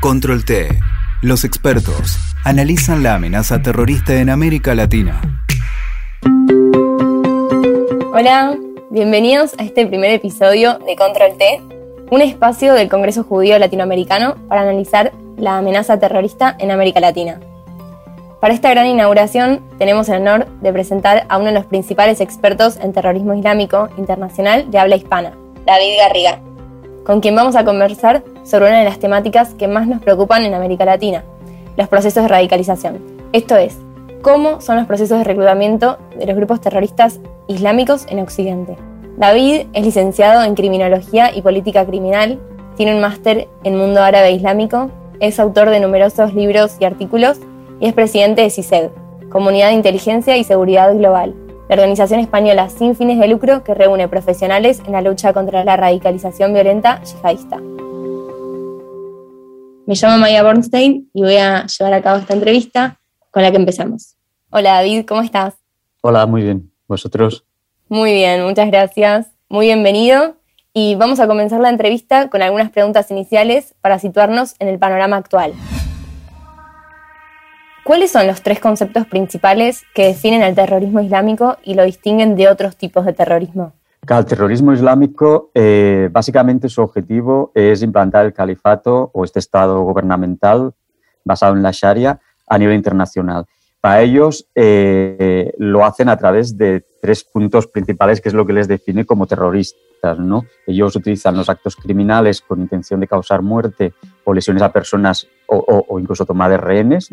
[0.00, 0.68] Control T.
[1.22, 5.20] Los expertos analizan la amenaza terrorista en América Latina.
[8.12, 8.56] Hola,
[8.90, 11.60] bienvenidos a este primer episodio de Control T,
[12.12, 17.40] un espacio del Congreso Judío Latinoamericano para analizar la amenaza terrorista en América Latina.
[18.40, 22.76] Para esta gran inauguración tenemos el honor de presentar a uno de los principales expertos
[22.76, 25.32] en terrorismo islámico internacional de habla hispana,
[25.66, 26.38] David Garriga,
[27.04, 30.54] con quien vamos a conversar sobre una de las temáticas que más nos preocupan en
[30.54, 31.22] América Latina,
[31.76, 32.98] los procesos de radicalización.
[33.32, 33.76] Esto es,
[34.22, 38.76] cómo son los procesos de reclutamiento de los grupos terroristas islámicos en Occidente.
[39.18, 42.38] David es licenciado en Criminología y Política Criminal,
[42.76, 44.90] tiene un máster en Mundo Árabe Islámico,
[45.20, 47.38] es autor de numerosos libros y artículos
[47.80, 48.90] y es presidente de CISED,
[49.28, 51.34] Comunidad de Inteligencia y Seguridad Global,
[51.68, 55.76] la organización española sin fines de lucro que reúne profesionales en la lucha contra la
[55.76, 57.60] radicalización violenta yihadista.
[59.88, 63.56] Me llamo Maya Bornstein y voy a llevar a cabo esta entrevista con la que
[63.56, 64.16] empezamos.
[64.50, 65.54] Hola David, ¿cómo estás?
[66.02, 66.70] Hola, muy bien.
[66.86, 67.46] ¿Vosotros?
[67.88, 69.28] Muy bien, muchas gracias.
[69.48, 70.36] Muy bienvenido.
[70.74, 75.16] Y vamos a comenzar la entrevista con algunas preguntas iniciales para situarnos en el panorama
[75.16, 75.54] actual.
[77.82, 82.50] ¿Cuáles son los tres conceptos principales que definen el terrorismo islámico y lo distinguen de
[82.50, 83.72] otros tipos de terrorismo?
[84.06, 90.72] El terrorismo islámico, eh, básicamente su objetivo es implantar el califato o este estado gubernamental
[91.24, 93.44] basado en la Sharia a nivel internacional.
[93.80, 98.52] Para ellos eh, lo hacen a través de tres puntos principales, que es lo que
[98.52, 100.18] les define como terroristas.
[100.18, 100.46] ¿no?
[100.66, 105.98] Ellos utilizan los actos criminales con intención de causar muerte o lesiones a personas o,
[105.98, 107.10] incluso tomar rehenes,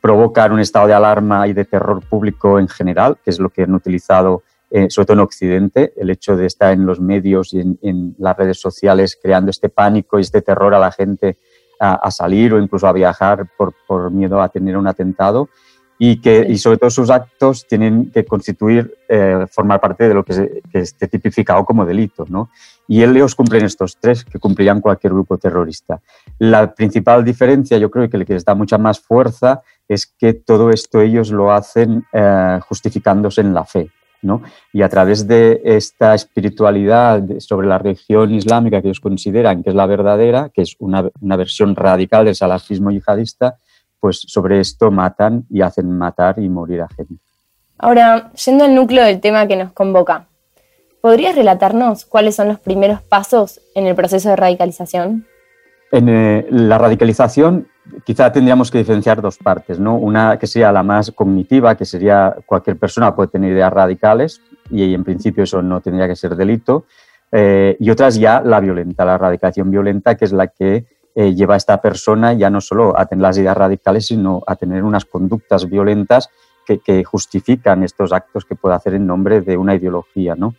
[0.00, 3.62] provocar un estado de alarma y de terror público en general, que es lo que
[3.62, 4.42] han utilizado
[4.74, 8.34] eh, sobre todo en Occidente, el hecho de estar en los medios y en, las
[8.34, 11.36] redes sociales creando este pánico y este terror a la gente
[11.78, 15.50] a, salir o incluso a viajar por, por, miedo a tener un atentado.
[15.98, 20.24] Y, que, y sobre todo sus actos tienen que constituir, eh, formar parte de lo
[20.24, 22.24] que, esté tipificado como delito.
[22.28, 22.48] ¿no?
[22.88, 26.00] Y ellos cumplen estos tres que cumplirían cualquier grupo terrorista.
[26.38, 31.00] La principal diferencia, yo creo que les da mucha más fuerza, es que todo esto
[31.02, 33.90] ellos lo hacen eh, justificándose en la fe.
[34.22, 34.42] ¿No?
[34.72, 39.76] Y a través de esta espiritualidad sobre la religión islámica que ellos consideran que es
[39.76, 43.56] la verdadera, que es una, una versión radical del salafismo yihadista,
[44.00, 47.14] pues sobre esto matan y hacen matar y morir a gente.
[47.78, 50.26] Ahora, yendo al núcleo del tema que nos convoca,
[51.00, 55.26] ¿podrías relatarnos cuáles son los primeros pasos en el proceso de radicalización?
[55.92, 57.68] En eh, la radicalización
[58.02, 59.96] quizá tendríamos que diferenciar dos partes, ¿no?
[59.96, 64.94] Una que sería la más cognitiva, que sería cualquier persona puede tener ideas radicales y
[64.94, 66.86] en principio eso no tendría que ser delito,
[67.30, 71.34] eh, y otra es ya la violenta, la radicación violenta, que es la que eh,
[71.34, 74.84] lleva a esta persona ya no solo a tener las ideas radicales, sino a tener
[74.84, 76.30] unas conductas violentas
[76.66, 80.54] que, que justifican estos actos que puede hacer en nombre de una ideología, ¿no?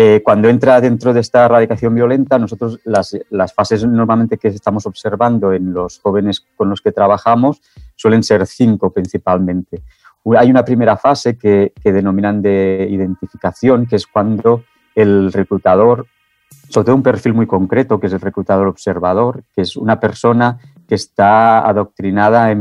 [0.00, 3.16] Eh, cuando entra dentro de esta erradicación violenta, nosotros las,
[3.52, 7.60] fases normalmente que estamos observando en los jóvenes con los que trabajamos
[7.96, 9.82] suelen ser cinco principalmente.
[10.36, 14.62] Hay una primera fase que, denominan de identificación, que es cuando
[14.94, 16.06] el reclutador,
[16.68, 20.58] sobre todo un perfil muy concreto, que es el reclutador observador, que es una persona
[20.86, 22.54] que está adoctrinada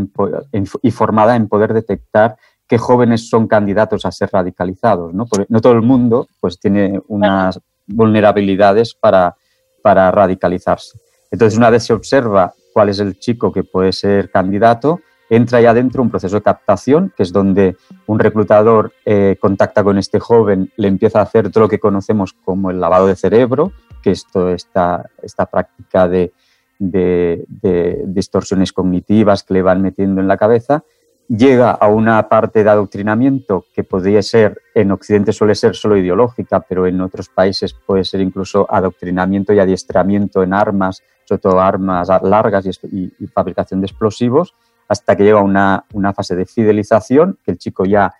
[0.81, 2.35] y formada en poder detectar
[2.67, 5.25] qué jóvenes son candidatos a ser radicalizados, ¿no?
[5.25, 9.35] Porque no todo el mundo pues, tiene unas vulnerabilidades para,
[9.81, 10.99] para radicalizarse.
[11.31, 15.73] Entonces, una vez se observa cuál es el chico que puede ser candidato, entra ya
[15.73, 17.75] dentro un proceso de captación, que es donde
[18.05, 22.33] un reclutador eh, contacta con este joven, le empieza a hacer todo lo que conocemos
[22.33, 26.31] como el lavado de cerebro, que es toda esta, esta práctica de,
[26.79, 30.83] de, de distorsiones cognitivas que le van metiendo en la cabeza,
[31.27, 36.61] llega a una parte de adoctrinamiento que podría ser, en Occidente suele ser solo ideológica,
[36.61, 42.07] pero en otros países puede ser incluso adoctrinamiento y adiestramiento en armas, sobre todo armas
[42.23, 44.55] largas y, fabricación de explosivos,
[44.87, 48.13] hasta que llega una, una fase de fidelización, que el chico ya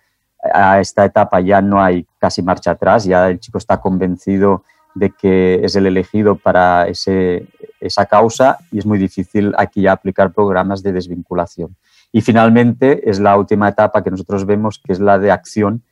[0.52, 4.64] a esta etapa ya no hay casi marcha atrás, ya el chico está convencido
[4.94, 7.46] de que es el elegido para ese,
[7.80, 11.76] esa causa y es muy difícil aquí ya aplicar programas de desvinculación.
[12.12, 15.82] Y finalmente es la última etapa que nosotros vemos, que es la de acción,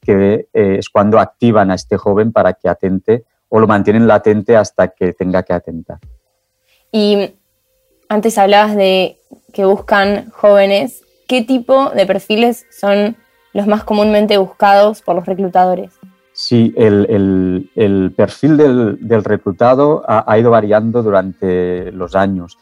[0.00, 4.56] que eh, es cuando activan a este joven para que atente o lo mantienen latente
[4.56, 5.98] hasta que tenga que atentar.
[6.92, 7.34] Y
[8.08, 9.18] antes hablabas de
[9.52, 11.02] que buscan jóvenes.
[11.26, 13.16] ¿Qué tipo de perfiles son
[13.52, 15.98] los más comúnmente buscados por los reclutadores?
[16.32, 22.58] Sí, el, perfil del, reclutado ha, ido variando durante los años.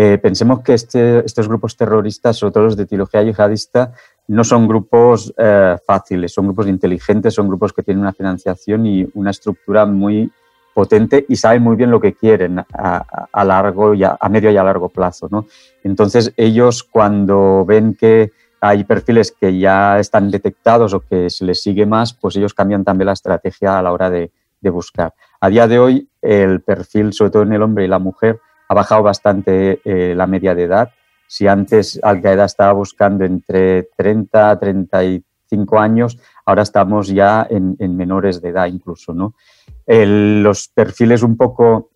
[0.00, 3.94] Eh, pensemos que este, estos grupos terroristas, sobre todo los de teología yihadista,
[4.28, 9.08] no son grupos eh, fáciles, son grupos inteligentes, son grupos que tienen una financiación y
[9.14, 10.30] una estructura muy
[10.72, 14.62] potente y saben muy bien lo que quieren a, largo y a, medio y a
[14.62, 15.28] largo plazo.
[15.82, 18.30] Entonces ellos cuando ven que
[18.60, 22.84] hay perfiles que ya están detectados o que se les sigue más, pues ellos cambian
[22.84, 24.30] también la estrategia a la hora de,
[24.60, 25.12] de buscar.
[25.40, 28.74] A día de hoy el perfil, sobre todo en el hombre y la mujer, ha
[28.74, 30.90] bajado bastante eh, la media de edad.
[31.26, 38.40] Si antes Al-Qaeda estaba buscando entre 30 a 35 años, ahora estamos ya en, menores
[38.40, 39.12] de edad incluso.
[39.12, 39.34] ¿no?
[39.86, 41.90] los perfiles un poco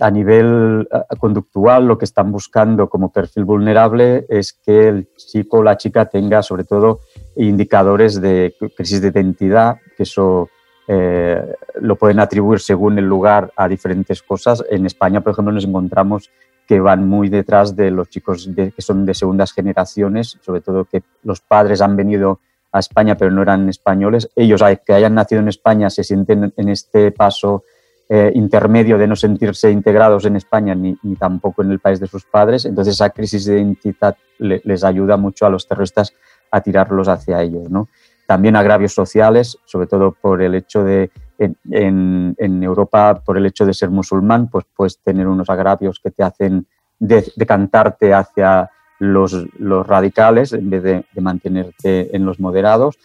[0.00, 5.62] a nivel conductual, lo que están buscando como perfil vulnerable es que el chico o
[5.62, 7.00] la chica tenga sobre todo
[7.36, 10.48] indicadores de crisis de identidad, que eso
[10.88, 14.64] eh, lo pueden atribuir según el lugar a diferentes cosas.
[14.70, 16.30] En España, por ejemplo, nos encontramos
[16.66, 21.02] que van muy detrás de los chicos que son de segundas generaciones, sobre todo que
[21.22, 22.40] los padres han venido
[22.72, 24.28] a España pero no eran españoles.
[24.34, 27.64] Ellos que hayan nacido en España se sienten en este paso
[28.08, 32.24] eh, intermedio de no sentirse integrados en España ni, tampoco en el país de sus
[32.24, 32.64] padres.
[32.64, 36.12] Entonces esa crisis de identidad les ayuda mucho a los terroristas
[36.50, 37.70] a tirarlos hacia ellos.
[37.70, 37.88] ¿no?
[38.26, 43.74] También agravios sociales, sobre todo por el hecho de, en, Europa, por el hecho de
[43.74, 46.66] ser musulmán, pues puedes tener unos agravios que te hacen
[46.98, 49.46] decantarte hacia los,
[49.86, 52.98] radicales en vez de, mantenerte en los moderados,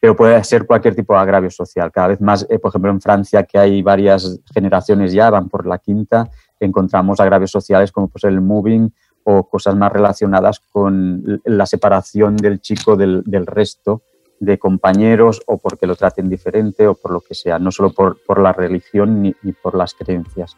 [0.00, 1.92] pero puede ser cualquier tipo de agravio social.
[1.92, 5.66] Cada vez más, eh, por ejemplo, en Francia, que hay varias generaciones ya, van por
[5.66, 8.90] la quinta, encontramos agravios sociales como pues, el moving
[9.24, 14.02] o cosas más relacionadas con la separación del chico del, del resto
[14.42, 18.18] de compañeros o porque lo traten diferente o por lo que sea, no solo por,
[18.26, 20.56] por la religión ni, por las creencias.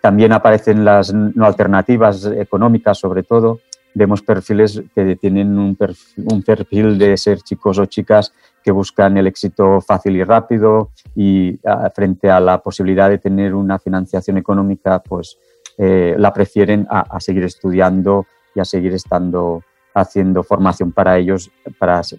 [0.00, 3.60] También aparecen las no alternativas económicas, sobre todo.
[3.94, 8.32] Vemos perfiles que tienen un perfil, un perfil de ser chicos o chicas
[8.64, 11.60] que buscan el éxito fácil y rápido y
[11.94, 15.38] frente a la posibilidad de tener una financiación económica, pues
[15.78, 19.62] eh, la prefieren a, a seguir estudiando y a seguir estando
[19.94, 21.50] haciendo formación para ellos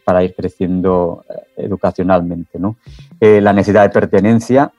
[0.03, 2.59] para, ir creciendo eh, educacionalmente.
[3.19, 4.71] Eh, la necesidad de pertenencia,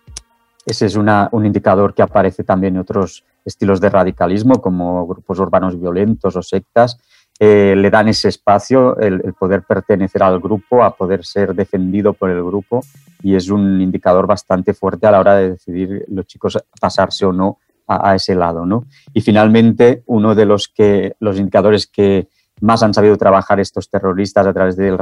[0.66, 5.80] ese es un indicador que aparece también en otros estilos de radicalismo, como grupos urbanos
[5.80, 6.98] violentos o sectas,
[7.40, 12.30] eh, le dan ese espacio, el, poder pertenecer al grupo, a poder ser defendido por
[12.30, 12.82] el grupo,
[13.22, 17.32] y es un indicador bastante fuerte a la hora de decidir los chicos pasarse o
[17.32, 18.66] no a, a ese lado.
[18.66, 18.84] ¿no?
[19.14, 22.28] Y finalmente, uno de los, que, los indicadores que,
[22.60, 24.96] más han sabido trabajar estos terroristas a través de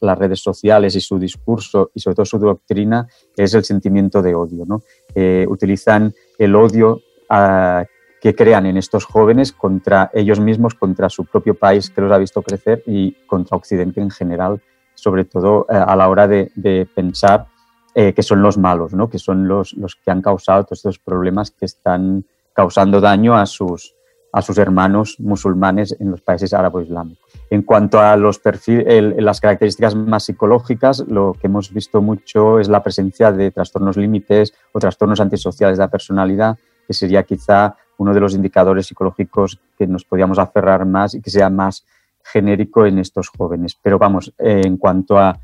[0.00, 3.06] las redes sociales y su discurso y sobre todo su doctrina
[3.36, 4.64] es el sentimiento de odio.
[4.66, 4.82] ¿no?
[5.14, 7.00] Eh, utilizan el odio
[7.30, 7.84] ah,
[8.20, 12.18] que crean en estos jóvenes contra ellos mismos, contra su propio país que los ha
[12.18, 14.60] visto crecer y contra Occidente en general,
[14.94, 17.46] sobre todo eh, a la hora de, pensar
[17.94, 19.08] eh, que son los malos, ¿no?
[19.08, 23.46] que son los, los que han causado todos estos problemas que están causando daño a
[23.46, 23.95] sus,
[24.36, 27.32] a sus hermanos musulmanes en los países árabo-islámicos.
[27.48, 32.68] En cuanto a los perfiles, las características más psicológicas, lo que hemos visto mucho es
[32.68, 38.12] la presencia de trastornos límites o trastornos antisociales de la personalidad, que sería quizá uno
[38.12, 41.86] de los indicadores psicológicos que nos podíamos aferrar más y que sea más
[42.22, 43.74] genérico en estos jóvenes.
[43.80, 45.40] Pero vamos, en cuanto a,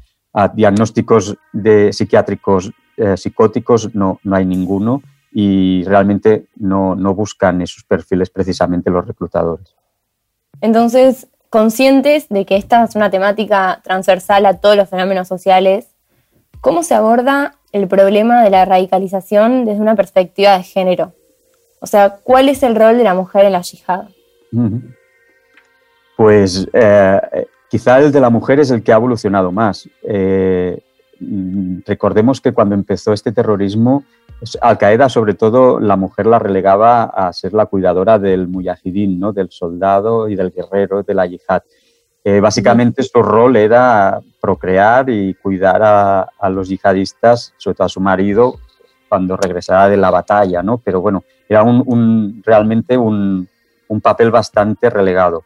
[0.55, 8.31] diagnósticos de psiquiátricos eh, psicóticos, no, no hay ninguno y realmente no, buscan esos perfiles
[8.31, 9.75] precisamente los reclutadores.
[10.61, 15.89] Entonces, conscientes de que esta es una temática transversal a todos los fenómenos sociales,
[16.61, 21.15] ¿cómo se aborda el problema de la radicalización desde una perspectiva de género?
[21.81, 24.05] O sea, ¿cuál es el rol de la mujer en la yihad?
[26.17, 27.21] Pues eh,
[27.69, 29.89] quizá el de la mujer es el que ha evolucionado más.
[30.03, 30.81] Eh,
[31.87, 34.05] recordemos que cuando empezó este terrorismo,
[34.61, 39.33] al Qaeda, sobre todo, la mujer la relegaba a ser la cuidadora del mujahidín, ¿no?
[39.33, 41.63] del soldado y del guerrero de la yihad.
[42.25, 48.01] Eh, básicamente su rol era procrear y cuidar a, los yihadistas, sobre todo a su
[48.01, 48.59] marido,
[49.09, 50.79] cuando regresara de la batalla, ¿no?
[50.79, 53.49] Pero bueno, era un, realmente un,
[53.89, 55.45] un, papel bastante relegado.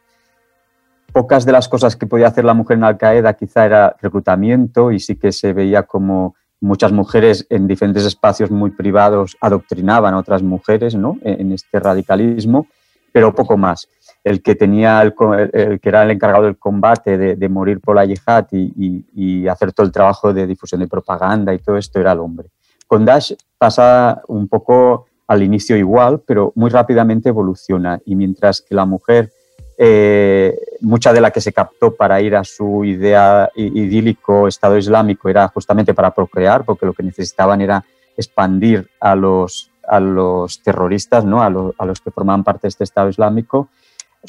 [1.11, 4.91] Pocas de las cosas que podía hacer la mujer en Al Qaeda quizá era reclutamiento
[4.91, 10.17] y sí que se veía como muchas mujeres en diferentes espacios muy privados adoctrinaban a
[10.17, 11.17] otras mujeres ¿no?
[11.21, 12.67] en este radicalismo,
[13.11, 13.87] pero poco más.
[14.23, 18.47] El que, tenía el, que era el encargado del combate, de, morir por la yihad
[18.51, 22.49] y, hacer todo el trabajo de difusión de propaganda y todo esto era el hombre.
[22.85, 28.75] Con Dash pasa un poco al inicio igual, pero muy rápidamente evoluciona y mientras que
[28.75, 29.31] la mujer
[29.79, 35.29] eh, mucha de la que se captó para ir a su idea idílico Estado Islámico
[35.29, 37.85] era justamente para procrear, porque lo que necesitaban era
[38.17, 41.43] expandir a los, a los terroristas, ¿no?
[41.43, 43.69] a, los que formaban parte de este Estado Islámico,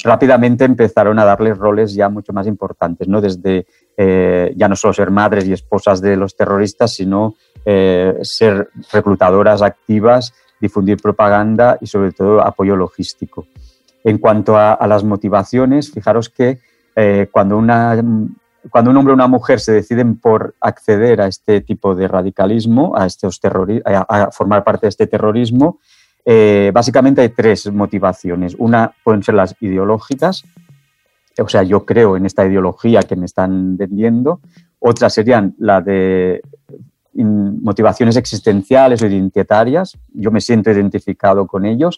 [0.03, 3.19] rápidamente empezaron a darles roles ya mucho más importantes, ¿no?
[3.19, 3.65] desde
[3.97, 7.33] eh, ya no solo ser madres y esposas de los terroristas, sino
[7.65, 13.47] eh, ser reclutadoras activas, difundir propaganda y sobre todo apoyo logístico.
[14.03, 16.59] En cuanto a, las motivaciones, fijaros que
[16.95, 17.57] eh, cuando,
[18.69, 22.95] cuando un hombre o una mujer se deciden por acceder a este tipo de radicalismo,
[22.95, 23.39] a, estos
[23.85, 25.79] a formar parte de este terrorismo,
[26.25, 28.55] eh, básicamente hay tres motivaciones.
[28.57, 30.43] Una pueden ser las ideológicas,
[31.41, 34.41] o sea, yo creo en esta ideología que me están vendiendo.
[34.79, 36.41] Otras serían la de
[37.13, 41.97] motivaciones existenciales o identitarias, yo me siento identificado con ellos.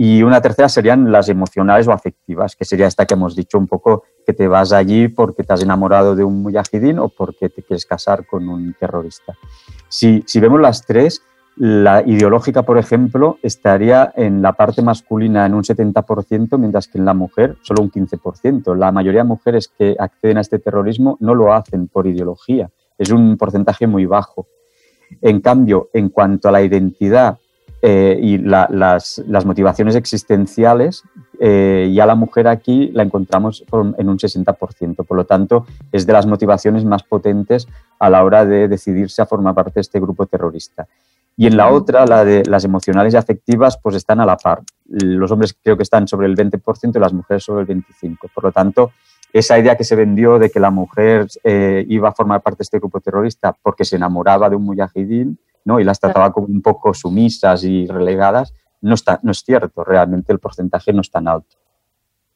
[0.00, 3.66] Y una tercera serían las emocionales o afectivas, que sería esta que hemos dicho un
[3.66, 7.64] poco, que te vas allí porque te has enamorado de un mujahidín o porque te
[7.64, 9.36] quieres casar con un terrorista.
[9.88, 11.20] Si, si vemos las tres,
[11.56, 17.04] la ideológica, por ejemplo, estaría en la parte masculina en un 70%, mientras que en
[17.04, 18.76] la mujer solo un 15%.
[18.76, 23.10] La mayoría de mujeres que acceden a este terrorismo no lo hacen por ideología, es
[23.10, 24.46] un porcentaje muy bajo.
[25.20, 27.38] En cambio, en cuanto a la identidad
[27.80, 31.04] eh, y las, motivaciones existenciales,
[31.38, 33.64] eh, ya la mujer aquí la encontramos
[33.98, 35.06] en un 60%.
[35.06, 37.68] Por lo tanto, es de las motivaciones más potentes
[37.98, 40.86] a la hora de decidirse a formar parte de este grupo terrorista.
[41.36, 44.62] Y en la otra, la de las emocionales y afectivas, pues están a la par.
[44.88, 48.18] Los hombres creo que están sobre el 20% y las mujeres sobre el 25%.
[48.34, 48.90] Por lo tanto,
[49.32, 52.62] esa idea que se vendió de que la mujer eh, iba a formar parte de
[52.62, 55.38] este grupo terrorista porque se enamoraba de un mujahidín,
[55.78, 60.32] y las trataba como un poco sumisas y relegadas, no, está, no es cierto, realmente
[60.32, 61.56] el porcentaje no es tan alto.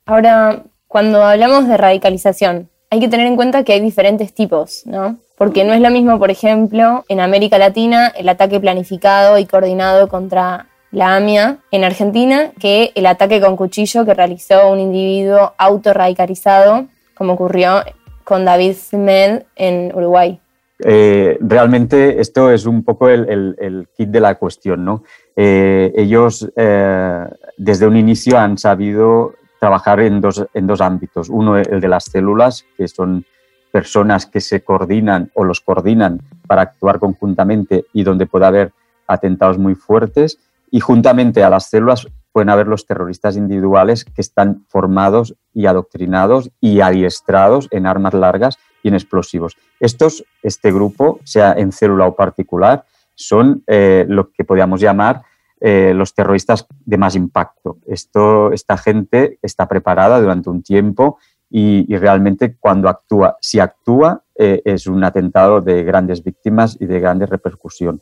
[0.04, 5.16] Ahora, cuando hablamos de radicalización, hay que tener en cuenta que hay diferentes tipos, ¿no?
[5.38, 10.08] Porque no es lo mismo, por ejemplo, en América Latina el ataque planificado y coordinado
[10.08, 16.86] contra la AMIA en Argentina que el ataque con cuchillo que realizó un individuo autorradicalizado,
[17.14, 17.82] como ocurrió
[18.24, 20.41] con David Smed en Uruguay.
[20.84, 24.84] Eh, realmente esto es un poco el, kit de la cuestión.
[24.84, 25.04] ¿no?
[25.36, 31.28] Eh, ellos eh, desde un inicio han sabido trabajar en dos, en dos ámbitos.
[31.28, 33.24] Uno, el de las células, que son
[33.70, 38.72] personas que se coordinan o los coordinan para actuar conjuntamente y donde puede haber
[39.06, 40.38] atentados muy fuertes.
[40.70, 46.50] Y juntamente a las células pueden haber los terroristas individuales que están formados y adoctrinados
[46.60, 49.56] y adiestrados en armas largas y en explosivos.
[49.80, 52.84] Estos, este grupo, sea en célula o particular,
[53.14, 55.22] son eh, lo que podríamos llamar
[55.60, 57.78] eh, los terroristas de más impacto.
[57.86, 64.62] Esto, esta gente está preparada durante un tiempo y, realmente cuando actúa, si actúa, eh,
[64.64, 68.00] es un atentado de grandes víctimas y de grande repercusión.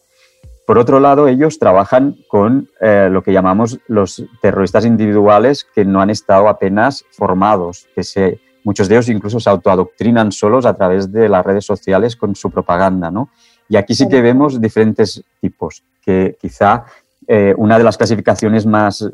[0.67, 6.11] Por otro lado, ellos trabajan con lo que llamamos los terroristas individuales que no han
[6.11, 11.29] estado apenas formados, que se, Muchos de ellos incluso se autoadoctrinan solos a través de
[11.29, 13.31] las redes sociales con su propaganda, ¿no?
[13.69, 16.85] Y aquí sí que vemos diferentes tipos, que quizá
[17.29, 19.09] eh, una de las clasificaciones más eh,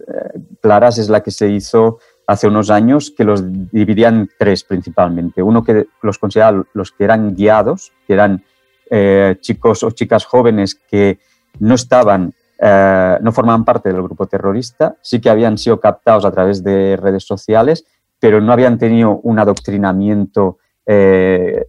[0.63, 5.43] claras es la que se hizo hace unos años, que los dividían tres principalmente.
[5.43, 8.43] Uno que los consideraba los que eran guiados, que eran
[8.91, 11.19] eh, chicos o chicas jóvenes que
[11.61, 16.65] no estaban, no formaban parte del grupo terrorista, sí que habían sido captados a través
[16.65, 17.85] de redes sociales
[18.21, 21.65] pero no habían tenido un adoctrinamiento eh,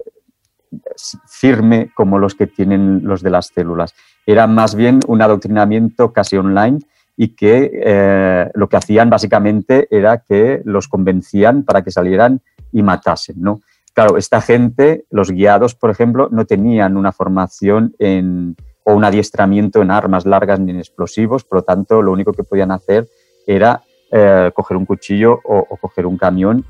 [1.27, 3.93] firme como los que tienen los de las células.
[4.25, 6.79] Era más bien un adoctrinamiento casi online
[7.15, 12.83] y que eh, lo que hacían básicamente era que los convencían para que salieran y
[12.83, 13.37] matasen.
[13.39, 13.61] ¿no?
[13.93, 19.81] Claro, esta gente, los guiados, por ejemplo, no tenían una formación en, o un adiestramiento
[19.81, 23.07] en armas largas ni en explosivos, por lo tanto, lo único que podían hacer
[23.47, 26.63] era eh, coger un cuchillo o, coger un camión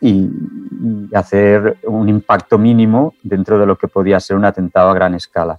[0.00, 0.28] y,
[1.12, 5.58] hacer un impacto mínimo dentro de lo que podía ser un atentado a gran escala.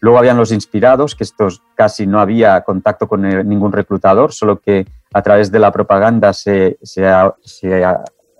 [0.00, 4.86] Luego habían los inspirados, que estos casi no había contacto con ningún reclutador, solo que
[5.12, 6.78] a través de la propaganda se,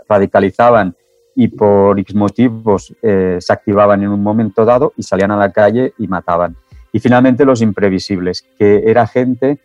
[0.08, 0.94] radicalizaban
[1.34, 5.52] y por X motivos eh, se activaban en un momento dado y salían a la
[5.52, 6.56] calle y mataban.
[6.92, 9.58] Y finalmente los imprevisibles, que era gente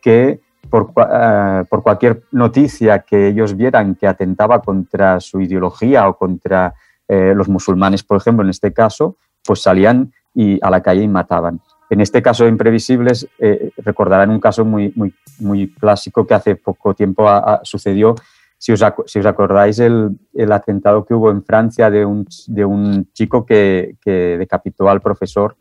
[0.00, 0.40] que
[0.72, 6.74] eh, por, cualquier noticia que ellos vieran que atentaba contra su ideología o contra
[7.08, 11.08] eh, los musulmanes, por ejemplo, en este caso, pues salían y a la calle y
[11.08, 11.60] mataban.
[11.90, 16.56] En este caso de Imprevisibles, eh, recordarán un caso muy, muy, muy clásico que hace
[16.56, 17.28] poco tiempo
[17.64, 18.14] sucedió.
[18.56, 20.18] si os, acordáis el,
[20.50, 23.96] atentado que hubo en Francia de un, de un chico que,
[24.38, 25.54] decapitó al profesor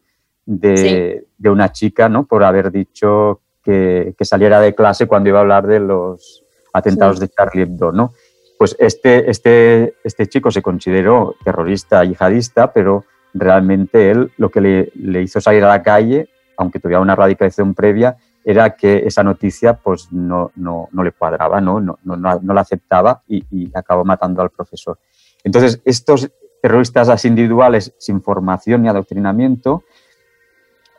[0.45, 2.25] de, una chica ¿no?
[2.25, 7.29] por haber dicho que, saliera de clase cuando iba a hablar de los atentados de
[7.29, 7.91] Charlie Hebdo.
[7.91, 8.13] ¿no?
[8.57, 14.91] Pues este, este, este chico se consideró terrorista yihadista, pero realmente él lo que le,
[14.95, 19.73] le hizo salir a la calle, aunque tuviera una radicalización previa, era que esa noticia
[19.73, 24.03] pues no, no, no le cuadraba, no, no, no, no la aceptaba y, y, acabó
[24.03, 24.97] matando al profesor.
[25.43, 29.83] Entonces, estos terroristas así individuales sin formación ni adoctrinamiento,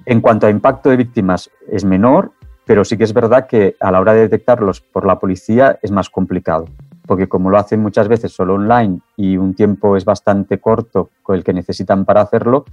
[0.07, 2.33] en cuanto a impacto de víctimas es menor,
[2.65, 5.91] pero sí que es verdad que a la hora de detectarlos por la policía es
[5.91, 6.67] más complicado,
[7.07, 11.37] porque como lo hacen muchas veces solo online y un tiempo es bastante corto con
[11.37, 12.65] el que necesitan para hacerlo,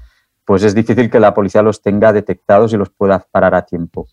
[0.46, 4.08] pues es difícil que la policía los tenga detectados y los pueda parar a tiempo.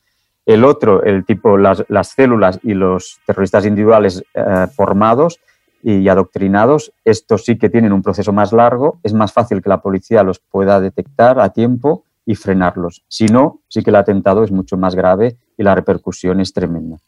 [0.44, 5.40] El otro, el tipo, las, células y los terroristas individuales eh, formados
[5.82, 9.80] y adoctrinados, estos sí que tienen un proceso más largo, es más fácil que la
[9.80, 13.04] policía los pueda detectar a tiempo y frenarlos.
[13.08, 16.98] Si no, sí que el atentado es mucho más grave y la repercusión es tremenda.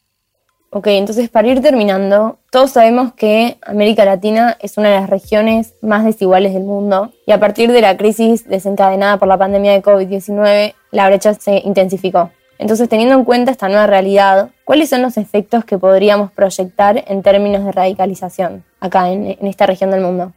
[0.71, 5.73] Ok, entonces para ir terminando, todos sabemos que América Latina es una de las regiones
[5.81, 9.81] más desiguales del mundo y a partir de la crisis desencadenada por la pandemia de
[9.81, 12.29] COVID-19, la brecha se intensificó.
[12.59, 17.23] Entonces, teniendo en cuenta esta nueva realidad, ¿cuáles son los efectos que podríamos proyectar en
[17.23, 20.33] términos de radicalización acá en, esta región del mundo?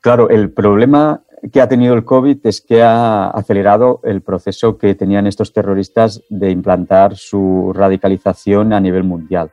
[0.00, 4.94] Claro, el problema que ha tenido el COVID es que ha acelerado el proceso que
[4.94, 9.50] tenían estos terroristas de implantar su radicalización a nivel mundial.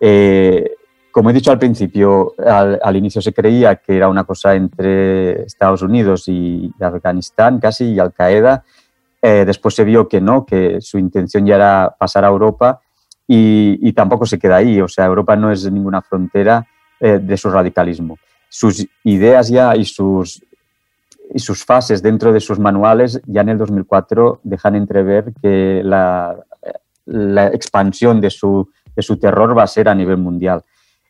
[0.00, 0.72] Eh,
[1.10, 5.82] como he dicho al principio, al, inicio se creía que era una cosa entre Estados
[5.82, 8.64] Unidos y Afganistán casi y Al Qaeda
[9.20, 12.80] eh, después se vio que no, que su intención ya era pasar a Europa
[13.26, 14.80] y, tampoco se queda ahí.
[14.80, 16.66] O sea, Europa no es ninguna frontera
[17.00, 18.16] eh, de su radicalismo.
[18.48, 20.42] Sus ideas ya y sus,
[21.32, 26.36] y sus fases dentro de sus manuales ya en el 2004 dejan entrever que la,
[27.06, 30.62] la expansión de su, de su, terror va a ser a nivel mundial.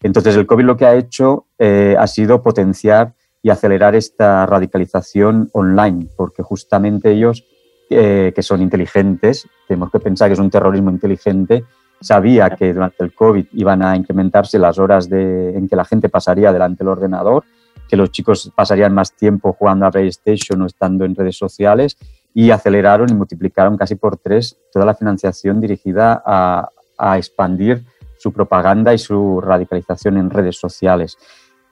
[0.03, 5.49] Entonces, el COVID lo que ha hecho eh, ha sido potenciar y acelerar esta radicalización
[5.53, 7.45] online, porque justamente ellos
[7.91, 11.65] eh, que son inteligentes, tenemos que pensar que es un terrorismo inteligente,
[12.01, 16.09] sabía que durante el COVID iban a incrementarse las horas de, en que la gente
[16.09, 17.45] pasaría delante del ordenador,
[17.89, 21.97] que los chicos pasarían más tiempo jugando a PlayStation o estando en redes sociales
[22.35, 26.71] y aceleraron y multiplicaron casi por tres toda la financiación dirigida a,
[27.17, 27.85] expandir
[28.19, 31.17] su propaganda y su radicalización en redes sociales.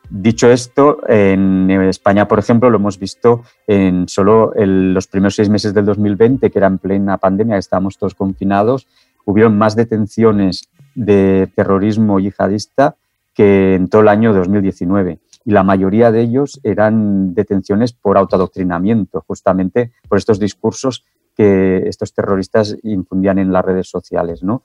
[0.09, 5.75] Dicho esto, en España, por ejemplo, lo hemos visto en solo los primeros seis meses
[5.75, 8.87] del 2020, que era en plena pandemia, estábamos todos confinados,
[9.25, 12.95] hubieron más detenciones de terrorismo yihadista
[13.35, 15.19] que en todo el año 2019.
[15.47, 22.13] Y la mayoría de ellos eran detenciones por autoadoctrinamiento, justamente por estos discursos que estos
[22.13, 24.43] terroristas infundían en las redes sociales.
[24.43, 24.65] ¿no?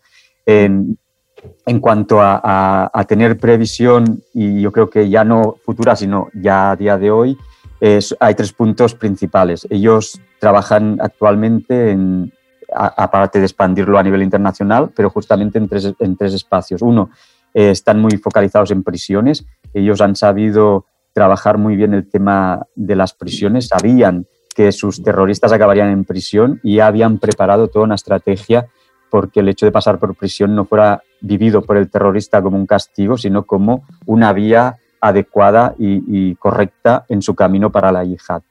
[1.66, 6.76] en cuanto a, tener previsión, y yo creo que ya no futura, sino ya a
[6.76, 7.38] día de hoy,
[8.20, 9.68] hay tres puntos principales.
[9.70, 12.34] Ellos trabajan actualmente en,
[12.74, 16.82] aparte de expandirlo a nivel internacional, pero justamente en tres, en tres espacios.
[16.82, 17.10] Uno,
[17.54, 19.46] eh, están muy focalizados en prisiones.
[19.74, 25.52] Ellos han sabido trabajar muy bien el tema de las prisiones, sabían que sus terroristas
[25.52, 28.68] acabarían en prisión y habían preparado toda una estrategia
[29.10, 32.66] porque el hecho de pasar por prisión no fuera vivido por el terrorista como un
[32.66, 38.44] castigo, sino como una vía adecuada y, correcta en su camino para la yihad.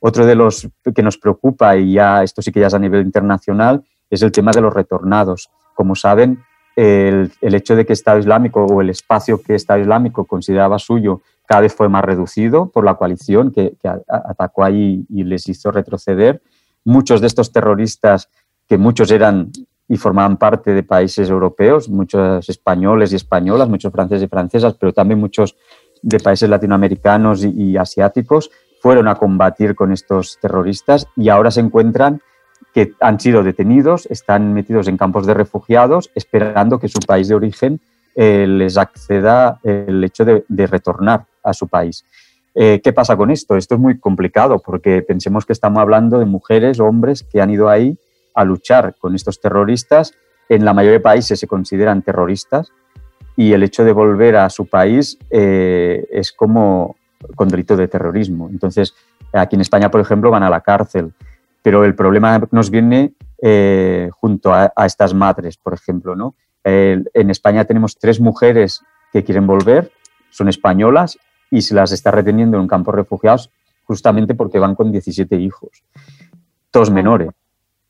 [0.00, 3.02] Otro de los que nos preocupa, y ya esto sí que ya es a nivel
[3.02, 5.48] internacional, es el tema de los retornados.
[5.74, 6.44] Como saben,
[6.76, 11.62] el, hecho de que Estado Islámico o el espacio que Estado Islámico consideraba suyo cada
[11.62, 13.76] vez fue más reducido por la coalición que,
[14.08, 16.42] atacó ahí y les hizo retroceder.
[16.84, 18.28] Muchos de estos terroristas,
[18.66, 19.50] que muchos eran
[19.88, 24.92] y formaban parte de países europeos, muchos españoles y españolas, muchos franceses y francesas, pero
[24.92, 25.56] también muchos
[26.02, 32.20] de países latinoamericanos y, asiáticos, fueron a combatir con estos terroristas y ahora se encuentran
[32.74, 37.36] que han sido detenidos, están metidos en campos de refugiados, esperando que su país de
[37.36, 37.80] origen
[38.16, 42.04] eh, les acceda el hecho de, retornar a su país.
[42.54, 43.56] Eh, ¿Qué pasa con esto?
[43.56, 47.68] Esto es muy complicado porque pensemos que estamos hablando de mujeres hombres que han ido
[47.68, 47.96] ahí
[48.34, 50.12] a luchar con estos terroristas.
[50.48, 52.72] En la mayoría de países se consideran terroristas
[53.36, 56.96] y el hecho de volver a su país eh, es como
[57.36, 58.48] con delito de terrorismo.
[58.50, 58.94] Entonces,
[59.32, 61.12] aquí en España, por ejemplo, van a la cárcel,
[61.64, 66.14] pero el problema nos viene eh, junto a, estas madres, por ejemplo.
[66.14, 66.36] ¿no?
[66.66, 69.90] en España tenemos tres mujeres que quieren volver,
[70.30, 71.18] son españolas
[71.50, 73.50] y se las está reteniendo en un campo de refugiados
[73.84, 75.84] justamente porque van con 17 hijos,
[76.70, 77.30] todos menores.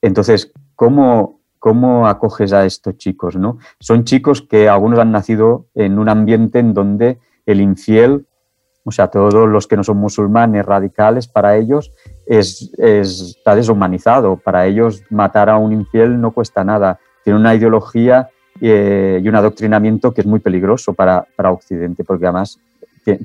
[0.03, 3.35] Entonces, ¿cómo, cómo acoges a estos chicos?
[3.35, 3.59] ¿no?
[3.81, 8.27] Son chicos que algunos han nacido en un ambiente en donde el infiel,
[8.85, 11.91] o sea, todos los que no son musulmanes radicales, para ellos
[12.27, 14.37] es, está deshumanizado.
[14.37, 16.99] Para ellos matar a un infiel no cuesta nada.
[17.25, 18.29] Tiene una ideología
[18.61, 22.59] eh, y un adoctrinamiento que es muy peligroso para, para Occidente, porque además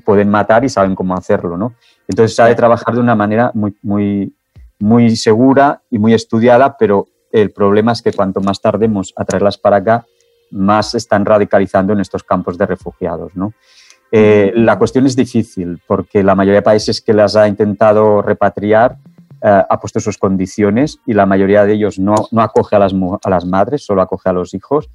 [0.05, 1.73] pueden matar y saben cómo hacerlo, ¿no?
[2.07, 4.33] Entonces se ha de trabajar de una manera muy, muy,
[4.79, 9.57] muy segura y muy estudiada, pero el problema es que cuanto más tardemos a traerlas
[9.57, 10.05] para acá,
[10.51, 13.53] más están radicalizando en estos campos de refugiados, ¿no?
[14.11, 18.97] Eh, la cuestión es difícil porque la mayoría de países que las ha intentado repatriar
[19.41, 22.93] eh, ha puesto sus condiciones y la mayoría de ellos no, no acoge a las,
[22.93, 24.89] a las madres, solo acoge a los hijos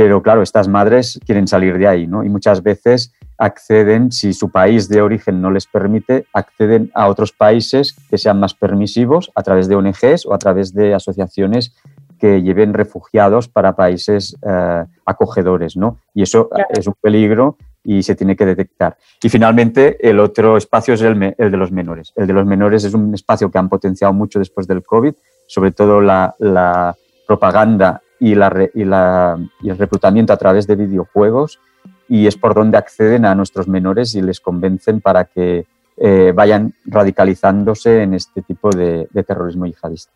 [0.00, 2.24] pero claro, estas madres quieren salir de ahí, ¿no?
[2.24, 7.32] Y muchas veces acceden, si su país de origen no les permite, acceden a otros
[7.32, 11.74] países que sean más permisivos a través de ONGs o a través de asociaciones
[12.18, 15.98] que lleven refugiados para países eh, acogedores, ¿no?
[16.14, 18.96] Y eso es un peligro y se tiene que detectar.
[19.22, 22.12] Y finalmente, el otro espacio es el, de los menores.
[22.16, 25.14] El de los menores es un espacio que han potenciado mucho después del COVID,
[25.46, 26.94] sobre todo la, la
[27.26, 31.58] propaganda y, la, y, el reclutamiento a través de videojuegos
[32.08, 35.66] y es por donde acceden a nuestros menores y les convencen para que
[35.96, 40.12] eh, vayan radicalizándose en este tipo de, terrorismo yihadista.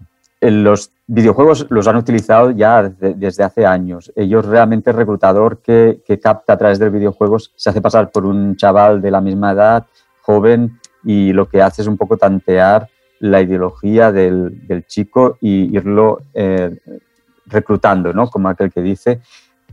[0.50, 4.12] Los videojuegos los han utilizado ya desde hace años.
[4.14, 8.26] Ellos realmente el reclutador que, que, capta a través de videojuegos se hace pasar por
[8.26, 9.86] un chaval de la misma edad,
[10.20, 12.88] joven, y lo que hace es un poco tantear
[13.20, 16.76] la ideología del, del chico y irlo eh,
[17.46, 18.28] reclutando, ¿no?
[18.28, 19.20] Como aquel que dice.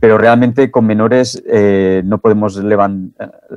[0.00, 2.60] Pero realmente con menores eh, no podemos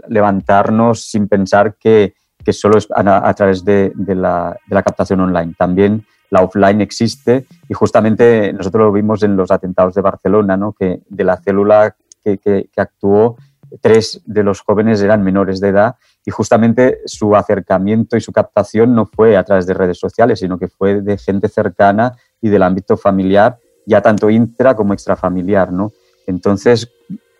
[0.07, 5.55] levantarnos sin pensar que, que solo es a, través de, la, de, la, captación online.
[5.57, 10.73] También la offline existe y justamente nosotros lo vimos en los atentados de Barcelona, ¿no?
[10.73, 13.37] que de la célula que, actuó,
[13.81, 18.95] tres de los jóvenes eran menores de edad y justamente su acercamiento y su captación
[18.95, 22.63] no fue a través de redes sociales, sino que fue de gente cercana y del
[22.63, 25.91] ámbito familiar ya tanto intra como extrafamiliar, ¿no?
[26.27, 26.91] Entonces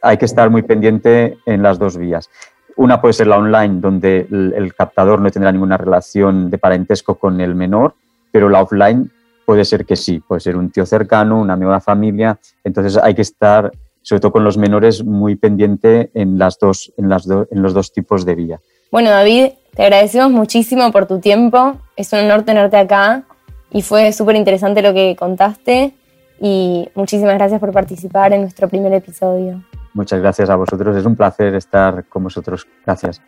[0.02, 2.30] hay que estar muy pendiente en las dos vías.
[2.78, 7.39] Una puede ser la online, donde el, captador no tendrá ninguna relación de parentesco con
[7.39, 7.95] el menor,
[8.36, 9.10] pero la offline
[9.45, 12.38] puede ser que sí, puede ser un tío cercano, una amigo de familia.
[12.65, 13.71] Entonces hay que estar,
[14.02, 17.93] sobre todo con los menores, muy pendiente en, las dos, en, las en los dos
[17.93, 18.60] tipos de vía.
[18.91, 21.78] Bueno, David, te agradecemos muchísimo por tu tiempo.
[21.95, 23.24] Es un honor tenerte acá
[23.71, 25.93] y fue súper interesante lo que contaste
[26.41, 29.63] y muchísimas gracias por participar en nuestro primer episodio.
[29.93, 32.67] Muchas gracias a vosotros, es un placer estar con vosotros.
[32.86, 33.21] Gracias.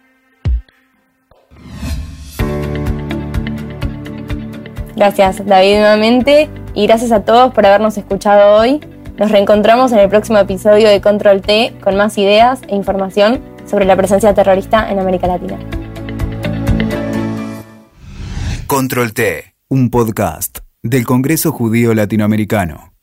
[4.98, 8.82] Gracias David nuevamente y gracias a todos por habernos escuchado hoy.
[9.20, 13.86] Nos reencontramos en el próximo episodio de Control T con más ideas e información sobre
[13.86, 15.60] la presencia terrorista en América Latina.
[18.66, 22.97] Control T, un podcast del Congreso Judío Latinoamericano.